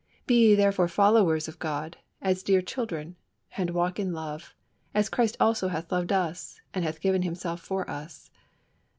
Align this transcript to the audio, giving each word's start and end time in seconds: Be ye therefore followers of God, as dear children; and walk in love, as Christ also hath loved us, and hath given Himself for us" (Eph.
Be 0.25 0.33
ye 0.49 0.55
therefore 0.55 0.87
followers 0.87 1.47
of 1.47 1.59
God, 1.59 1.95
as 2.23 2.41
dear 2.41 2.63
children; 2.63 3.17
and 3.55 3.69
walk 3.69 3.99
in 3.99 4.13
love, 4.13 4.55
as 4.95 5.09
Christ 5.09 5.37
also 5.39 5.67
hath 5.67 5.91
loved 5.91 6.11
us, 6.11 6.59
and 6.73 6.83
hath 6.83 7.01
given 7.01 7.21
Himself 7.21 7.61
for 7.61 7.87
us" 7.87 8.31
(Eph. 8.33 8.39